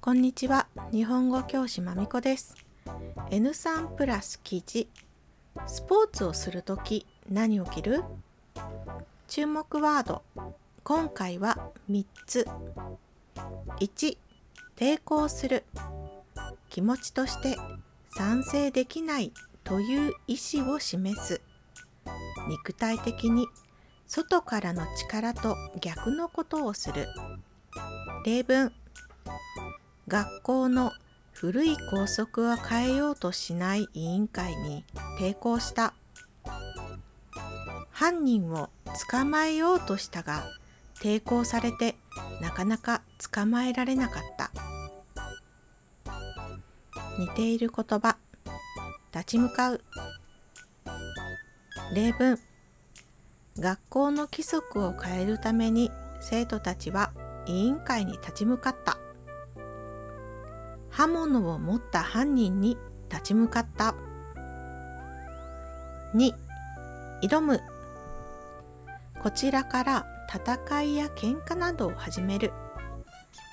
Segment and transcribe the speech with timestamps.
[0.00, 0.66] こんにちは。
[0.90, 2.56] 日本語教師まみこです。
[3.30, 4.88] N3 プラス記事。
[5.66, 8.02] スポーツをするとき何起きる？
[9.28, 10.22] 注目ワード。
[10.82, 12.48] 今回は3つ。
[13.80, 14.18] 1
[14.76, 15.64] 抵抗する。
[16.68, 17.56] 気持ちとして
[18.10, 21.40] 賛成できないという意思を示す。
[22.48, 23.46] 肉体的に
[24.06, 27.06] 外からの力と逆のことをする。
[28.24, 28.72] 例文。
[30.08, 30.92] 学校の
[31.32, 34.84] 古い校則を変えようとしない委員会に
[35.18, 35.94] 抵抗した。
[37.90, 38.70] 犯人を
[39.10, 40.44] 捕まえようとしたが
[41.00, 41.96] 抵抗されて
[42.40, 43.02] なかなか
[43.32, 44.50] 捕まえられなかった。
[47.18, 48.16] 似ている言葉
[49.14, 49.84] 立ち向かう。
[51.94, 52.38] 例文。
[53.58, 57.12] 学校の規則を変えるために生徒たちは
[57.46, 58.96] 委員会に立ち向かった。
[60.92, 62.76] 刃物を持った犯人に
[63.08, 63.94] 立ち向かった。
[66.14, 66.32] 2
[67.22, 67.60] 挑む。
[69.22, 72.52] こちらから戦いや喧嘩などを始める。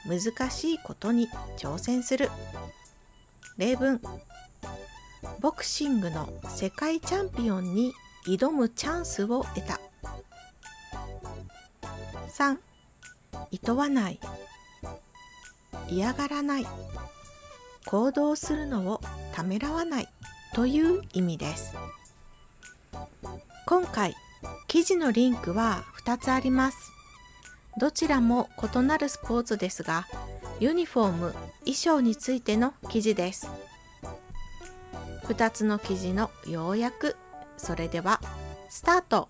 [0.06, 2.30] 難しいことに挑戦する。
[3.58, 4.02] 例文。
[5.40, 7.94] ボクシングの世界チャンピオンに
[8.28, 9.80] 挑むチャンスを得た。
[12.30, 12.58] 3
[13.52, 14.20] いとわない。
[15.88, 16.68] 嫌がらない。
[17.90, 19.02] 行動するのを
[19.34, 20.08] ためらわない
[20.54, 21.74] という意味です。
[23.66, 24.16] 今回
[24.68, 26.92] 記事のリンクは2つあります。
[27.80, 30.06] どちらも異なるスポーツですが
[30.60, 33.50] ユニフォーム衣装についての記事です。
[35.24, 37.16] 2つの記事の要約。
[37.58, 38.22] それでは
[38.70, 39.30] スタート。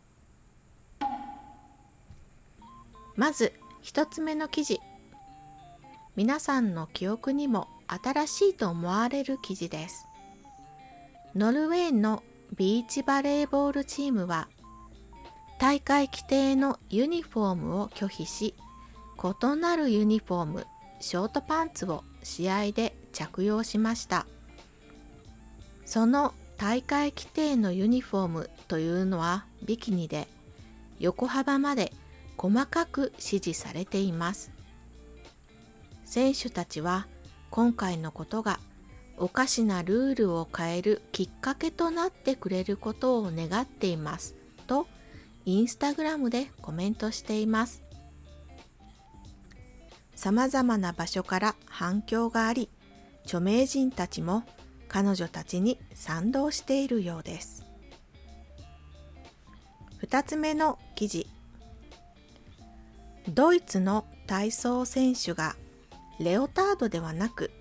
[3.16, 3.54] まず
[3.86, 4.82] 1つ目の記事。
[6.18, 10.06] 皆さんの記憶にも新しいと思われる記事です。
[11.36, 12.24] ノルウェーの
[12.56, 14.48] ビーチバレーボールチームは
[15.60, 18.56] 大会規定のユニフォームを拒否し
[19.22, 20.68] 異なるユニフォーム
[21.00, 24.26] ショートパンツを試合で着用しました
[25.86, 30.28] その大会規定のユニフォームというのはビキニで
[31.00, 31.94] 横幅まで
[32.38, 34.52] 細かく指示されています
[36.06, 37.06] 選手たちは
[37.60, 38.58] 今回のことが
[39.18, 44.34] おかしなルールを変えるきっかけとなってくれることを願っています。
[44.66, 44.88] と
[45.44, 47.84] インスタグラムでコメントしています。
[50.16, 52.70] さまざまな場所から反響があり
[53.26, 54.46] 著名人たちも
[54.88, 57.66] 彼女たちに賛同しているようです。
[60.02, 61.28] 2つ目の記事。
[63.28, 65.58] ドイツの体操選手が
[66.20, 67.52] レオタードではなく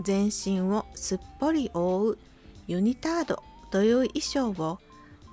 [0.00, 2.18] 全身をすっぽり覆う
[2.66, 4.78] ユニタードという衣装を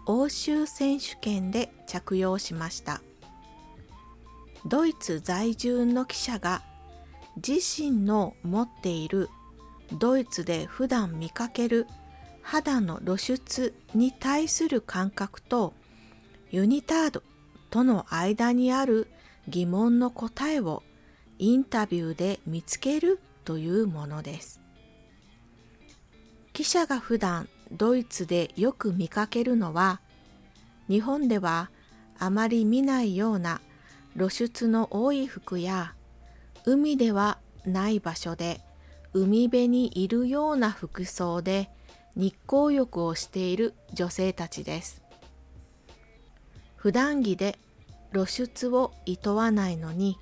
[0.06, 3.02] 欧州選手権で着用しました。
[4.66, 6.62] ドイツ在住の記者が
[7.36, 9.30] 自身の持っている
[9.92, 11.88] ドイツで普段見かける
[12.42, 15.74] 肌の露出に対する感覚と
[16.52, 17.24] ユニタード
[17.70, 19.08] との間にある
[19.48, 20.84] 疑問の答えを
[21.40, 24.62] インタビューで見つけるというものです。
[26.54, 30.00] 記者が普段ドイツでよく見かけるのは
[30.88, 31.72] 日本では
[32.20, 33.60] あまり見ないような
[34.16, 35.96] 露出の多い服や
[36.66, 38.62] 海ではない場所で
[39.14, 41.70] 海辺にいるような服装で
[42.16, 45.02] 日光浴をしている女性たちです。
[46.76, 47.58] 普段着で
[48.12, 50.20] 露出をいとわないのに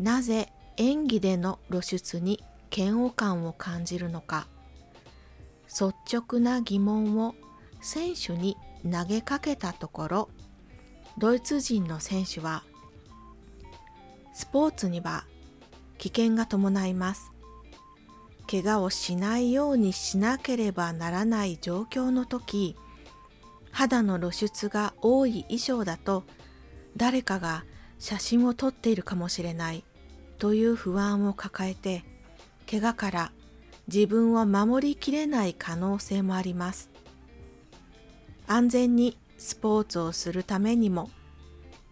[0.00, 2.42] なぜ演技での露出に
[2.74, 4.46] 嫌悪感を感じるのか。
[5.68, 7.34] 率直な疑問を
[7.80, 8.56] 選手に
[8.90, 10.28] 投げかけたところ
[11.16, 12.64] ドイツ人の選手は
[14.34, 15.26] スポーツには
[15.98, 17.30] 危険が伴います。
[18.50, 22.74] 怪我をしないようにしなければならない状況の時
[23.70, 26.24] 肌の露出が多い衣装だと
[26.96, 27.64] 誰かが
[28.00, 29.84] 写真を撮っているかもしれない。
[30.40, 32.02] という不安を抱えて
[32.68, 33.32] 怪我から
[33.88, 36.90] 自分を守りきれない可能性もあります。
[38.46, 41.10] 安全にスポーツをするためにも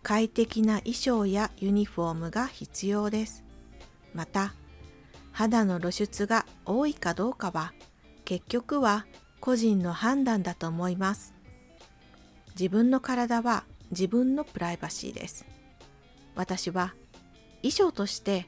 [0.02, 3.44] 快適な衣装やユニフォームが必要です。
[4.14, 4.54] また
[5.32, 7.74] 肌の露出が多いかどうかは
[8.24, 9.06] 結局は
[9.40, 11.34] 個人の判断だと思います。
[12.58, 15.44] 自分の体は自分のプライバシーです。
[16.34, 16.94] 私は
[17.62, 18.46] 衣装として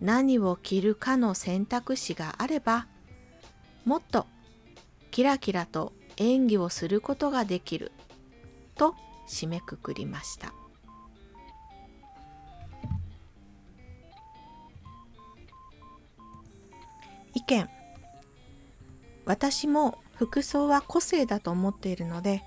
[0.00, 2.86] 何を着るかの選択肢があれば
[3.84, 4.26] もっと
[5.10, 7.92] キラキラと演技をすることができる
[8.74, 8.94] と
[9.28, 10.52] 締めくくりました。
[17.34, 17.68] 意見。
[19.26, 22.42] 私も服装は個性だと思っているので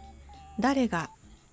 [0.60, 1.10] 誰が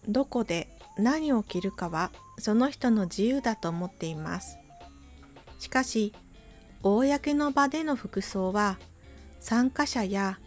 [0.08, 4.58] どこで何を着るかはその人の自由だと思っています。
[5.58, 6.12] しかし
[6.82, 8.79] 公の場での服装は
[9.41, 10.38] 参加者や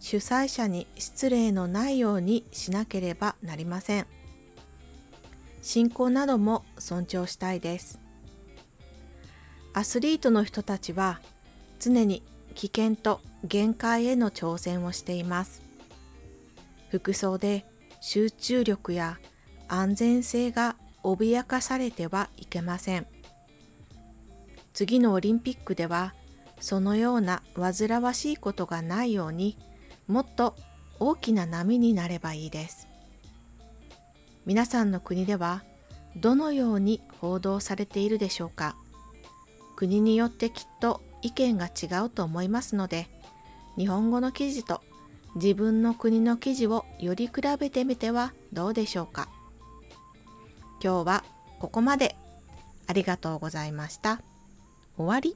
[0.00, 4.06] 主催者に失礼のないようにしなければなりません。
[5.62, 7.98] 信仰なども尊重したいです。
[9.72, 11.20] アスリートの人たちは
[11.80, 12.22] 常に
[12.54, 15.62] 危険と限界への挑戦をしています。
[16.90, 17.64] 服装で
[18.00, 19.18] 集中力や
[19.68, 23.06] 安全性が脅かされてはいけません。
[24.72, 26.14] 次のオリンピックでは
[26.60, 29.56] そのような煩わしいことがないように
[30.08, 30.56] もっと
[30.98, 32.88] 大きな波になればいいです。
[34.46, 35.62] 皆さんの国では
[36.16, 38.76] どのように報道されているでしょうか。
[39.76, 43.08] 国によってきっと意見が違うと思いますので
[43.76, 44.82] 日本語の記事と
[45.34, 49.28] 自分の国の記事をより比べてみてはどうでしょうか。
[50.84, 51.24] 今日は
[51.60, 52.14] ここまで
[52.86, 54.20] ありがとうございました。
[54.98, 55.34] 終わり